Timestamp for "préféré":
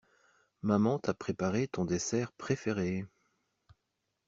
2.31-3.05